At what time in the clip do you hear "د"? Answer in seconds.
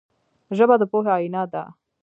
0.81-0.83